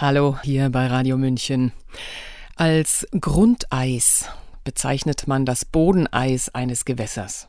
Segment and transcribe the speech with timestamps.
[0.00, 1.72] Hallo hier bei Radio München.
[2.54, 4.26] Als Grundeis
[4.62, 7.48] bezeichnet man das Bodeneis eines Gewässers.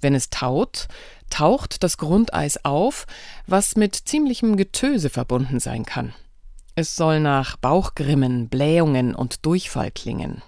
[0.00, 0.88] Wenn es taut,
[1.30, 3.06] taucht das Grundeis auf,
[3.46, 6.14] was mit ziemlichem Getöse verbunden sein kann.
[6.74, 10.42] Es soll nach Bauchgrimmen, Blähungen und Durchfall klingen.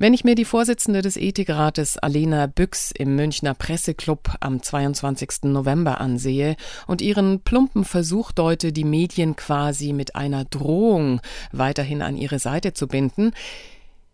[0.00, 5.42] Wenn ich mir die Vorsitzende des Ethikrates Alena Büchs im Münchner Presseclub am 22.
[5.42, 6.56] November ansehe
[6.86, 11.20] und ihren plumpen Versuch deute, die Medien quasi mit einer Drohung
[11.52, 13.32] weiterhin an ihre Seite zu binden,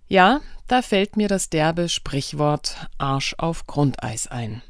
[0.09, 4.62] ja, da fällt mir das derbe Sprichwort Arsch auf Grundeis ein.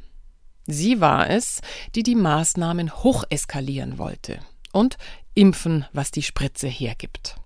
[0.66, 1.62] Sie war es,
[1.94, 4.40] die die Maßnahmen hocheskalieren wollte
[4.70, 4.98] und
[5.32, 7.36] impfen, was die Spritze hergibt.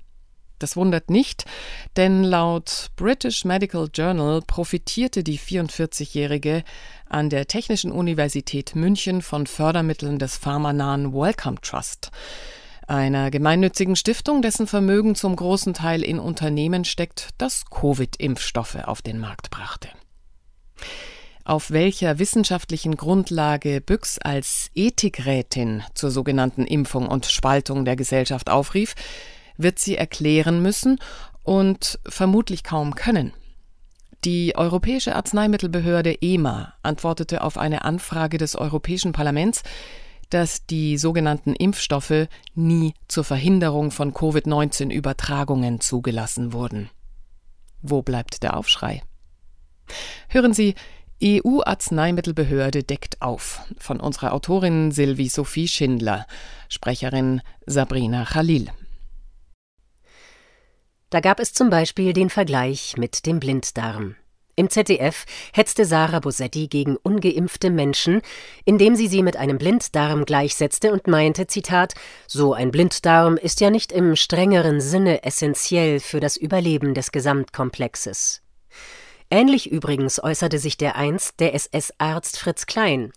[0.61, 1.47] Das wundert nicht,
[1.97, 6.65] denn laut British Medical Journal profitierte die 44-Jährige
[7.09, 12.11] an der Technischen Universität München von Fördermitteln des pharmanahen Wellcome Trust,
[12.87, 19.19] einer gemeinnützigen Stiftung, dessen Vermögen zum großen Teil in Unternehmen steckt, das Covid-Impfstoffe auf den
[19.19, 19.89] Markt brachte.
[21.45, 28.95] Auf welcher wissenschaftlichen Grundlage Büchs als Ethikrätin zur sogenannten Impfung und Spaltung der Gesellschaft aufrief,
[29.63, 30.99] wird sie erklären müssen
[31.43, 33.33] und vermutlich kaum können.
[34.25, 39.63] Die Europäische Arzneimittelbehörde EMA antwortete auf eine Anfrage des Europäischen Parlaments,
[40.29, 46.91] dass die sogenannten Impfstoffe nie zur Verhinderung von Covid-19-Übertragungen zugelassen wurden.
[47.83, 49.03] Wo bleibt der Aufschrei?
[50.29, 50.75] Hören Sie,
[51.23, 56.27] EU-Arzneimittelbehörde deckt auf von unserer Autorin Sylvie Sophie Schindler,
[56.69, 58.69] Sprecherin Sabrina Khalil.
[61.11, 64.15] Da gab es zum Beispiel den Vergleich mit dem Blinddarm.
[64.55, 68.21] Im ZDF hetzte Sarah Bosetti gegen ungeimpfte Menschen,
[68.65, 71.95] indem sie sie mit einem Blinddarm gleichsetzte und meinte, Zitat,
[72.27, 78.43] so ein Blinddarm ist ja nicht im strengeren Sinne essentiell für das Überleben des Gesamtkomplexes.
[79.31, 83.13] Ähnlich übrigens äußerte sich der einst der SS-Arzt Fritz Klein.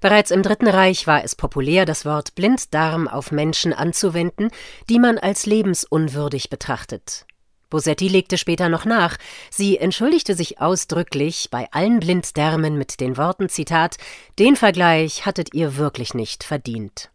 [0.00, 4.50] Bereits im Dritten Reich war es populär, das Wort Blinddarm auf Menschen anzuwenden,
[4.88, 7.27] die man als lebensunwürdig betrachtet.
[7.70, 9.16] Bosetti legte später noch nach.
[9.50, 13.96] Sie entschuldigte sich ausdrücklich bei allen Blinddärmen mit den Worten Zitat
[14.38, 17.10] Den Vergleich hattet ihr wirklich nicht verdient.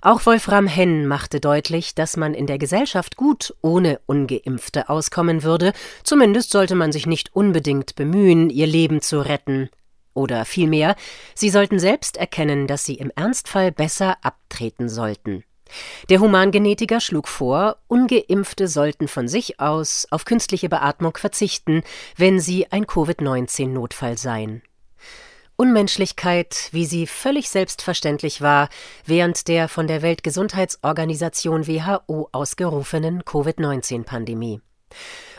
[0.00, 5.72] Auch Wolfram Henn machte deutlich, dass man in der Gesellschaft gut ohne ungeimpfte auskommen würde,
[6.04, 9.68] zumindest sollte man sich nicht unbedingt bemühen, ihr Leben zu retten.
[10.14, 10.96] Oder vielmehr,
[11.34, 15.44] sie sollten selbst erkennen, dass sie im Ernstfall besser abtreten sollten.
[16.08, 21.82] Der Humangenetiker schlug vor, ungeimpfte sollten von sich aus auf künstliche Beatmung verzichten,
[22.16, 24.62] wenn sie ein Covid-19-Notfall seien.
[25.56, 28.68] Unmenschlichkeit, wie sie völlig selbstverständlich war,
[29.06, 34.60] während der von der Weltgesundheitsorganisation WHO ausgerufenen Covid-19-Pandemie.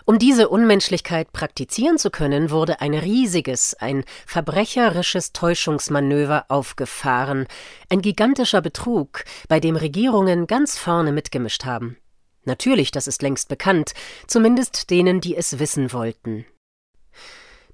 [0.10, 7.46] Um diese Unmenschlichkeit praktizieren zu können, wurde ein riesiges, ein verbrecherisches Täuschungsmanöver aufgefahren,
[7.90, 11.98] ein gigantischer Betrug, bei dem Regierungen ganz vorne mitgemischt haben.
[12.46, 13.92] Natürlich, das ist längst bekannt,
[14.28, 16.46] zumindest denen, die es wissen wollten.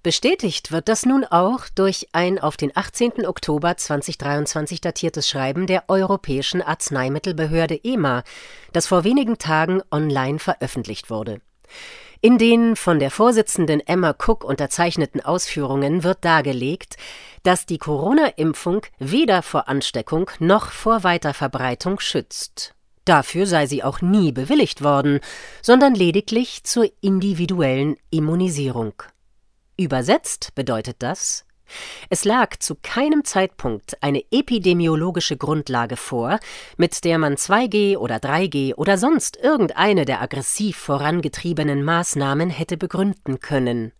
[0.01, 3.27] Bestätigt wird das nun auch durch ein auf den 18.
[3.27, 8.23] Oktober 2023 datiertes Schreiben der Europäischen Arzneimittelbehörde EMA,
[8.71, 11.39] das vor wenigen Tagen online veröffentlicht wurde.
[12.25, 16.95] In den von der Vorsitzenden Emma Cook unterzeichneten Ausführungen wird dargelegt,
[17.44, 22.75] dass die Corona-Impfung weder vor Ansteckung noch vor Weiterverbreitung schützt.
[23.03, 25.19] Dafür sei sie auch nie bewilligt worden,
[25.62, 28.94] sondern lediglich zur individuellen Immunisierung.
[29.75, 31.44] Übersetzt bedeutet das,
[32.09, 36.39] es lag zu keinem Zeitpunkt eine epidemiologische Grundlage vor,
[36.78, 43.39] mit der man 2G oder 3G oder sonst irgendeine der aggressiv vorangetriebenen Maßnahmen hätte begründen
[43.39, 43.91] können.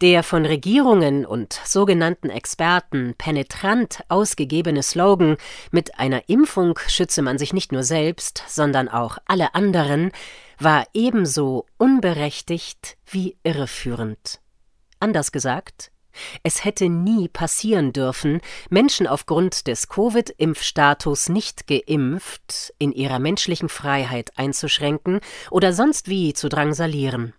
[0.00, 5.36] Der von Regierungen und sogenannten Experten penetrant ausgegebene Slogan
[5.70, 10.10] Mit einer Impfung schütze man sich nicht nur selbst, sondern auch alle anderen,
[10.58, 14.40] war ebenso unberechtigt wie irreführend.
[14.98, 15.91] Anders gesagt,
[16.42, 24.32] es hätte nie passieren dürfen, Menschen aufgrund des Covid-Impfstatus nicht geimpft in ihrer menschlichen Freiheit
[24.36, 25.20] einzuschränken
[25.50, 27.34] oder sonst wie zu drangsalieren.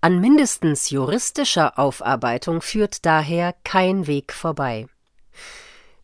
[0.00, 4.86] An mindestens juristischer Aufarbeitung führt daher kein Weg vorbei.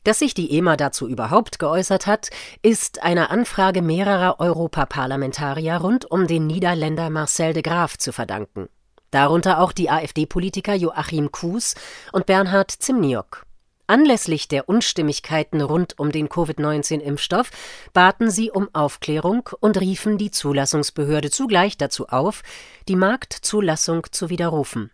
[0.04, 2.30] Dass sich die EMA dazu überhaupt geäußert hat,
[2.62, 8.68] ist einer Anfrage mehrerer Europaparlamentarier rund um den Niederländer Marcel de Graaf zu verdanken
[9.10, 11.74] darunter auch die AfD-Politiker Joachim Kuhs
[12.12, 13.46] und Bernhard Zimniok.
[13.88, 17.50] Anlässlich der Unstimmigkeiten rund um den Covid-19-Impfstoff
[17.92, 22.42] baten sie um Aufklärung und riefen die Zulassungsbehörde zugleich dazu auf,
[22.88, 24.90] die Marktzulassung zu widerrufen.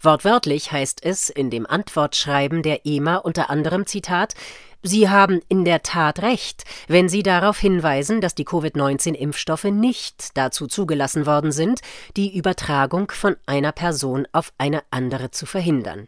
[0.00, 4.34] Wortwörtlich heißt es in dem Antwortschreiben der EMA unter anderem Zitat
[4.82, 10.68] Sie haben in der Tat recht, wenn Sie darauf hinweisen, dass die Covid-19-Impfstoffe nicht dazu
[10.68, 11.80] zugelassen worden sind,
[12.16, 16.06] die Übertragung von einer Person auf eine andere zu verhindern.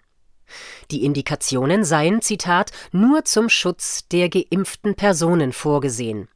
[0.92, 6.28] Die Indikationen seien, Zitat, nur zum Schutz der geimpften Personen vorgesehen.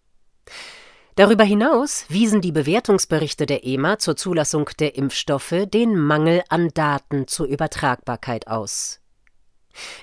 [1.14, 7.28] Darüber hinaus wiesen die Bewertungsberichte der EMA zur Zulassung der Impfstoffe den Mangel an Daten
[7.28, 8.98] zur Übertragbarkeit aus.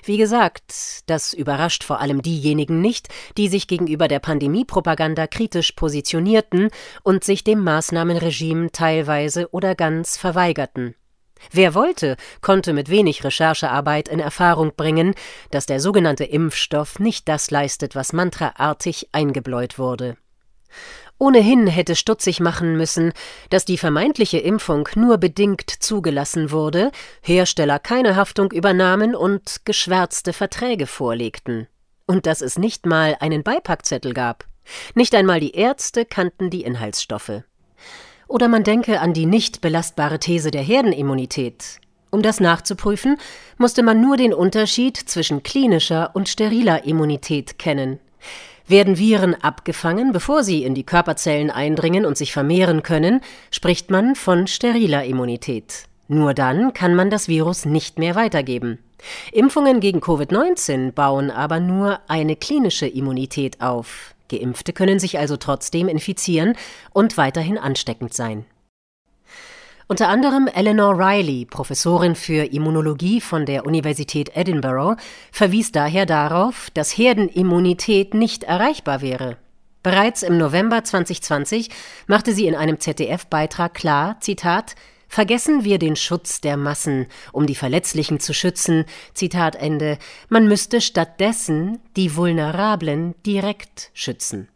[0.04, 6.70] Wie gesagt, das überrascht vor allem diejenigen nicht, die sich gegenüber der Pandemiepropaganda kritisch positionierten
[7.02, 10.94] und sich dem Maßnahmenregime teilweise oder ganz verweigerten.
[11.50, 15.14] Wer wollte, konnte mit wenig Recherchearbeit in Erfahrung bringen,
[15.50, 20.16] dass der sogenannte Impfstoff nicht das leistet, was mantraartig eingebläut wurde.
[21.22, 23.12] Ohnehin hätte stutzig machen müssen,
[23.50, 26.90] dass die vermeintliche Impfung nur bedingt zugelassen wurde,
[27.20, 31.66] Hersteller keine Haftung übernahmen und geschwärzte Verträge vorlegten.
[32.06, 34.46] Und dass es nicht mal einen Beipackzettel gab.
[34.94, 37.42] Nicht einmal die Ärzte kannten die Inhaltsstoffe.
[38.26, 41.80] Oder man denke an die nicht belastbare These der Herdenimmunität.
[42.10, 43.18] Um das nachzuprüfen,
[43.58, 48.00] musste man nur den Unterschied zwischen klinischer und steriler Immunität kennen.
[48.70, 53.20] Werden Viren abgefangen, bevor sie in die Körperzellen eindringen und sich vermehren können,
[53.50, 55.86] spricht man von steriler Immunität.
[56.06, 58.78] Nur dann kann man das Virus nicht mehr weitergeben.
[59.32, 64.14] Impfungen gegen Covid-19 bauen aber nur eine klinische Immunität auf.
[64.28, 66.54] Geimpfte können sich also trotzdem infizieren
[66.92, 68.44] und weiterhin ansteckend sein.
[69.90, 74.96] Unter anderem Eleanor Riley, Professorin für Immunologie von der Universität Edinburgh,
[75.32, 79.36] verwies daher darauf, dass Herdenimmunität nicht erreichbar wäre.
[79.82, 81.70] Bereits im November 2020
[82.06, 84.76] machte sie in einem ZDF-Beitrag klar, Zitat,
[85.08, 88.84] Vergessen wir den Schutz der Massen, um die Verletzlichen zu schützen.
[89.12, 89.98] Zitat Ende.
[90.28, 94.46] Man müsste stattdessen die Vulnerablen direkt schützen.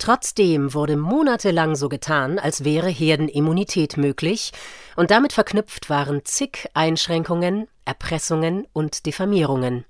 [0.00, 4.50] Trotzdem wurde monatelang so getan, als wäre Herdenimmunität möglich,
[4.96, 9.84] und damit verknüpft waren zig Einschränkungen, Erpressungen und Diffamierungen.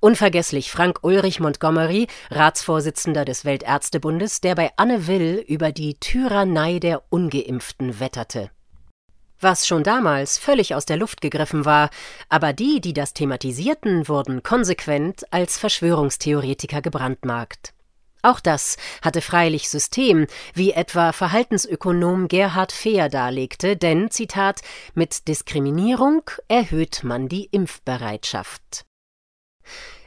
[0.00, 7.02] Unvergesslich Frank Ulrich Montgomery, Ratsvorsitzender des Weltärztebundes, der bei Anne Will über die Tyrannei der
[7.08, 8.50] Ungeimpften wetterte
[9.38, 11.90] was schon damals völlig aus der Luft gegriffen war,
[12.30, 17.75] aber die, die das thematisierten, wurden konsequent als Verschwörungstheoretiker gebrandmarkt.
[18.26, 24.62] Auch das hatte freilich System, wie etwa Verhaltensökonom Gerhard Fehr darlegte, denn, Zitat,
[24.94, 28.84] mit Diskriminierung erhöht man die Impfbereitschaft.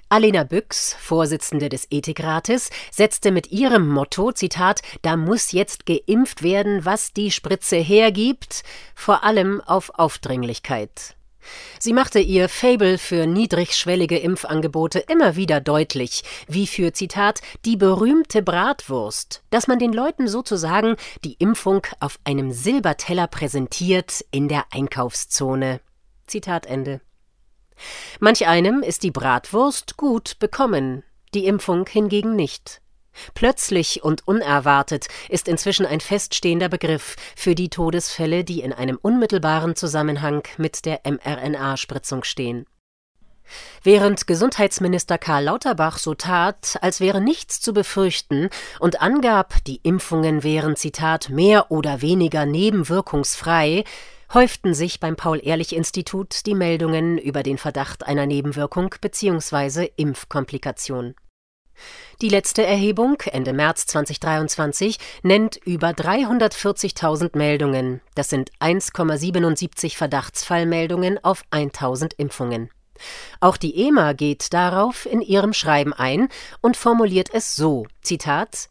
[0.10, 6.84] Alena Büchs, Vorsitzende des Ethikrates, setzte mit ihrem Motto, Zitat, da muss jetzt geimpft werden,
[6.84, 8.64] was die Spritze hergibt,
[8.96, 11.16] vor allem auf Aufdringlichkeit.
[11.80, 18.42] Sie machte ihr Fable für niedrigschwellige Impfangebote immer wieder deutlich, wie für Zitat die berühmte
[18.42, 25.80] Bratwurst, dass man den Leuten sozusagen die Impfung auf einem Silberteller präsentiert in der Einkaufszone.
[26.28, 27.02] Zitat Ende.
[28.20, 31.04] Manch einem ist die Bratwurst gut bekommen,
[31.34, 32.82] die Impfung hingegen nicht.
[33.34, 39.76] Plötzlich und unerwartet ist inzwischen ein feststehender Begriff für die Todesfälle, die in einem unmittelbaren
[39.76, 42.66] Zusammenhang mit der mRNA-Spritzung stehen.
[43.84, 48.50] Während Gesundheitsminister Karl Lauterbach so tat, als wäre nichts zu befürchten
[48.80, 53.84] und angab, die Impfungen wären Zitat mehr oder weniger nebenwirkungsfrei,
[54.34, 59.90] häuften sich beim Paul-Ehrlich-Institut die Meldungen über den Verdacht einer Nebenwirkung bzw.
[59.96, 61.16] Impfkomplikation.
[62.22, 68.02] Die letzte Erhebung Ende März 2023 nennt über 340.000 Meldungen.
[68.16, 72.70] Das sind 1,77 Verdachtsfallmeldungen auf 1000 Impfungen.
[73.40, 76.28] Auch die EMA geht darauf in ihrem Schreiben ein
[76.62, 78.70] und formuliert es so: Zitat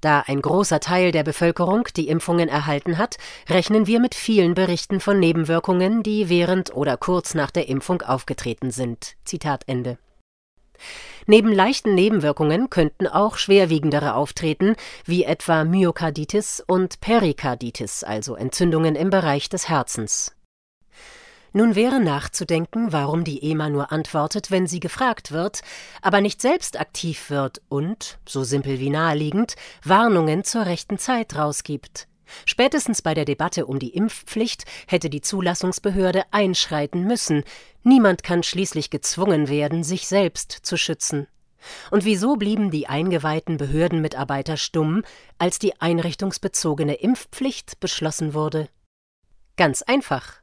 [0.00, 3.16] da ein großer Teil der Bevölkerung die Impfungen erhalten hat,
[3.48, 8.70] rechnen wir mit vielen Berichten von Nebenwirkungen, die während oder kurz nach der Impfung aufgetreten
[8.70, 9.16] sind.
[9.24, 9.98] Zitat Ende.
[11.26, 19.10] Neben leichten Nebenwirkungen könnten auch schwerwiegendere auftreten, wie etwa Myokarditis und Perikarditis, also Entzündungen im
[19.10, 20.34] Bereich des Herzens.
[21.52, 25.62] Nun wäre nachzudenken, warum die EMA nur antwortet, wenn sie gefragt wird,
[26.02, 32.06] aber nicht selbst aktiv wird und, so simpel wie naheliegend, Warnungen zur rechten Zeit rausgibt.
[32.44, 37.44] Spätestens bei der Debatte um die Impfpflicht hätte die Zulassungsbehörde einschreiten müssen.
[37.82, 41.26] Niemand kann schließlich gezwungen werden, sich selbst zu schützen.
[41.90, 45.02] Und wieso blieben die eingeweihten Behördenmitarbeiter stumm,
[45.38, 48.68] als die einrichtungsbezogene Impfpflicht beschlossen wurde?
[49.56, 50.34] Ganz einfach.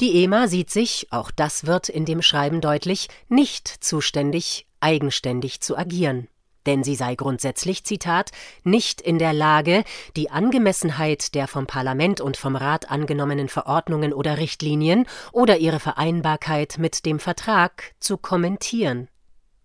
[0.00, 5.76] Die EMA sieht sich, auch das wird in dem Schreiben deutlich, nicht zuständig, eigenständig zu
[5.76, 6.28] agieren
[6.66, 8.30] denn sie sei grundsätzlich, Zitat,
[8.62, 9.84] nicht in der Lage,
[10.16, 16.78] die Angemessenheit der vom Parlament und vom Rat angenommenen Verordnungen oder Richtlinien oder ihre Vereinbarkeit
[16.78, 19.08] mit dem Vertrag zu kommentieren.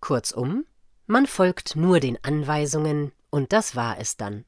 [0.01, 0.65] Kurzum,
[1.07, 4.45] man folgt nur den Anweisungen, und das war es dann.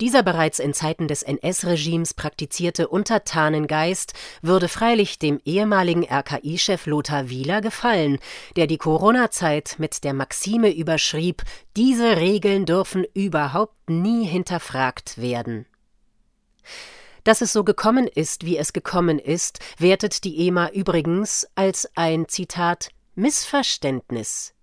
[0.00, 7.60] Dieser bereits in Zeiten des NS-Regimes praktizierte Untertanengeist würde freilich dem ehemaligen RKI-Chef Lothar Wieler
[7.60, 8.18] gefallen,
[8.56, 11.42] der die Corona-Zeit mit der Maxime überschrieb,
[11.76, 15.66] diese Regeln dürfen überhaupt nie hinterfragt werden.
[17.24, 22.28] Dass es so gekommen ist, wie es gekommen ist, wertet die EMA übrigens als ein
[22.28, 24.54] Zitat Missverständnis.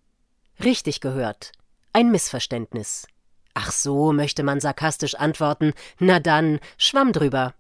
[0.61, 1.53] Richtig gehört,
[1.93, 3.07] ein Missverständnis.
[3.53, 7.53] Ach so, möchte man sarkastisch antworten, na dann, schwamm drüber.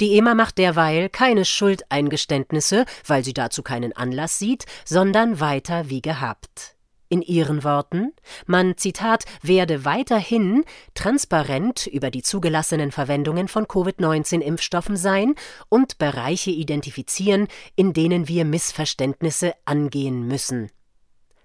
[0.00, 6.00] Die EMA macht derweil keine Schuldeingeständnisse, weil sie dazu keinen Anlass sieht, sondern weiter wie
[6.00, 6.74] gehabt.
[7.10, 8.12] In ihren Worten,
[8.46, 15.34] man, Zitat, werde weiterhin transparent über die zugelassenen Verwendungen von Covid-19-Impfstoffen sein
[15.70, 20.70] und Bereiche identifizieren, in denen wir Missverständnisse angehen müssen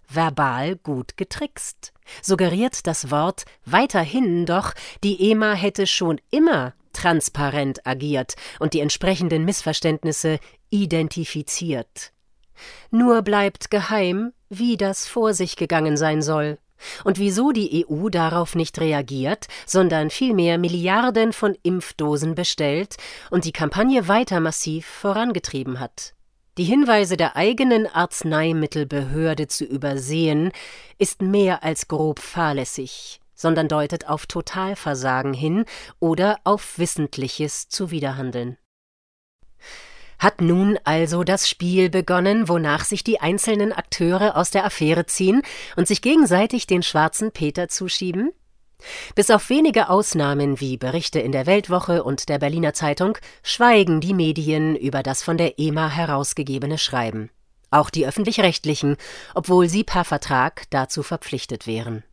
[0.08, 1.94] verbal gut getrickst.
[2.22, 9.46] Suggeriert das Wort weiterhin doch, die EMA hätte schon immer transparent agiert und die entsprechenden
[9.46, 12.12] Missverständnisse identifiziert.
[12.92, 16.60] Nur bleibt geheim, wie das vor sich gegangen sein soll
[17.04, 22.98] und wieso die EU darauf nicht reagiert, sondern vielmehr Milliarden von Impfdosen bestellt
[23.32, 26.13] und die Kampagne weiter massiv vorangetrieben hat.
[26.60, 30.52] Die Hinweise der eigenen Arzneimittelbehörde zu übersehen,
[31.00, 35.66] ist mehr als grob fahrlässig, sondern deutet auf Totalversagen hin
[36.00, 38.58] oder auf wissentliches Zuwiderhandeln.
[40.20, 45.42] Hat nun also das Spiel begonnen, wonach sich die einzelnen Akteure aus der Affäre ziehen
[45.76, 48.32] und sich gegenseitig den schwarzen Peter zuschieben?
[49.16, 54.14] Bis auf wenige Ausnahmen wie Berichte in der Weltwoche und der Berliner Zeitung schweigen die
[54.14, 57.30] Medien über das von der EMA herausgegebene Schreiben.
[57.72, 58.98] Auch die öffentlich-rechtlichen,
[59.34, 62.04] obwohl sie per Vertrag dazu verpflichtet wären.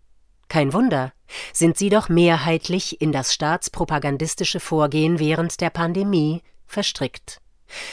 [0.49, 1.13] Kein Wunder,
[1.53, 7.41] sind sie doch mehrheitlich in das staatspropagandistische Vorgehen während der Pandemie verstrickt.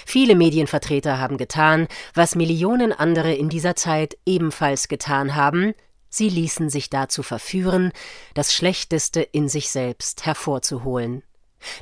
[0.06, 5.76] Viele Medienvertreter haben getan, was Millionen andere in dieser Zeit ebenfalls getan haben,
[6.10, 7.92] Sie ließen sich dazu verführen,
[8.34, 11.24] das Schlechteste in sich selbst hervorzuholen.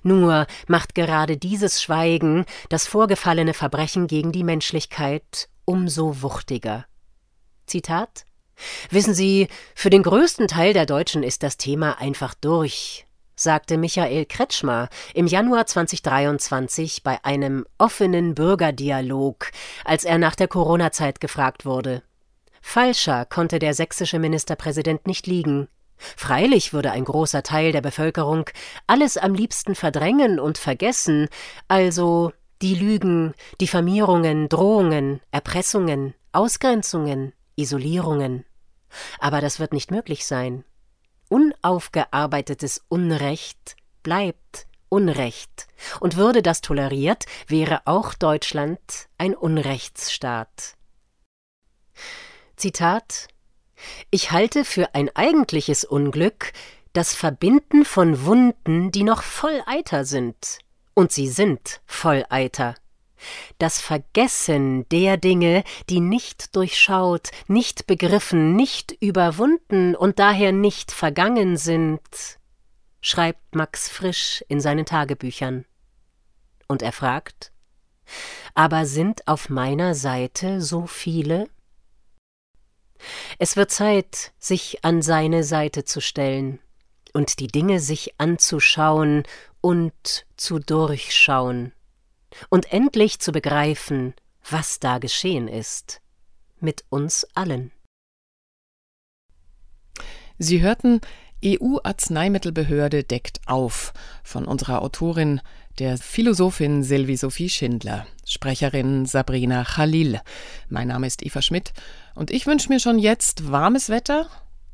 [0.03, 6.85] Nur macht gerade dieses Schweigen das vorgefallene Verbrechen gegen die Menschlichkeit umso wuchtiger.
[7.65, 8.25] Zitat
[8.89, 13.05] Wissen Sie, für den größten Teil der Deutschen ist das Thema einfach durch,
[13.35, 19.51] sagte Michael Kretschmer im Januar 2023 bei einem offenen Bürgerdialog,
[19.83, 22.01] als er nach der Corona-Zeit gefragt wurde.
[22.67, 25.69] Falscher konnte der sächsische Ministerpräsident nicht liegen.
[25.97, 28.49] Freilich würde ein großer Teil der Bevölkerung
[28.85, 31.29] alles am liebsten verdrängen und vergessen,
[31.69, 38.43] also die Lügen, Diffamierungen, Drohungen, Erpressungen, Ausgrenzungen, Isolierungen.
[39.19, 40.65] Aber das wird nicht möglich sein.
[41.29, 45.67] Unaufgearbeitetes Unrecht bleibt Unrecht,
[45.99, 48.79] und würde das toleriert, wäre auch Deutschland
[49.17, 50.75] ein Unrechtsstaat.
[52.55, 53.27] Zitat
[54.11, 56.53] Ich halte für ein eigentliches Unglück
[56.93, 60.59] das Verbinden von Wunden, die noch voll Eiter sind.
[60.93, 62.75] Und sie sind voll Eiter.
[63.57, 71.57] Das Vergessen der Dinge, die nicht durchschaut, nicht begriffen, nicht überwunden und daher nicht vergangen
[71.57, 71.99] sind,
[73.01, 75.65] schreibt Max Frisch in seinen Tagebüchern.
[76.67, 77.51] Und er fragt,
[78.53, 81.49] aber sind auf meiner Seite so viele?
[83.39, 86.59] Es wird Zeit, sich an seine Seite zu stellen
[87.13, 89.23] und die Dinge sich anzuschauen
[89.61, 91.71] und zu durchschauen
[92.49, 94.13] und endlich zu begreifen,
[94.49, 96.01] was da geschehen ist,
[96.59, 97.71] mit uns allen.
[100.37, 101.01] Sie hörten
[101.43, 105.41] EU-Arzneimittelbehörde deckt auf von unserer Autorin,
[105.79, 110.21] der Philosophin Sylvie Sophie Schindler, Sprecherin Sabrina Khalil.
[110.69, 111.73] Mein Name ist Eva Schmidt
[112.15, 114.27] und ich wünsche mir schon jetzt warmes Wetter,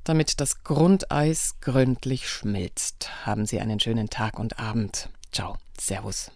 [0.03, 3.09] damit das Grundeis gründlich schmilzt.
[3.25, 5.09] Haben Sie einen schönen Tag und Abend.
[5.31, 6.31] Ciao, Servus.